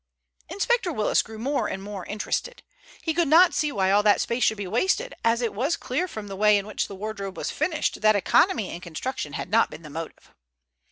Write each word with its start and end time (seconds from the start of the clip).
Inspector 0.49 0.91
Willis 0.91 1.21
grew 1.21 1.37
more 1.37 1.69
and 1.69 1.83
more 1.83 2.07
interested. 2.07 2.63
He 3.03 3.13
could 3.13 3.27
not 3.27 3.53
see 3.53 3.71
why 3.71 3.91
all 3.91 4.01
that 4.01 4.19
space 4.19 4.43
should 4.43 4.57
be 4.57 4.65
wasted, 4.65 5.13
as 5.23 5.43
it 5.43 5.53
was 5.53 5.77
clear 5.77 6.07
from 6.07 6.27
the 6.27 6.35
way 6.35 6.57
in 6.57 6.65
which 6.65 6.87
the 6.87 6.95
wardrobe 6.95 7.37
was 7.37 7.51
finished 7.51 8.01
that 8.01 8.15
economy 8.15 8.73
in 8.73 8.81
construction 8.81 9.33
had 9.33 9.51
not 9.51 9.69
been 9.69 9.83
the 9.83 9.91
motive. 9.91 10.33